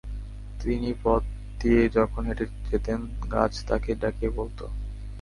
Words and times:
তিনি 0.59 0.89
পথ 1.03 1.21
দিয়ে 1.59 1.81
যখন 1.89 2.21
হেঁটে 2.25 2.45
যেতেন, 2.69 2.99
গাছ 3.31 3.53
তাঁকে 3.67 3.91
ডেকে 3.95 4.27
বলত। 4.29 4.59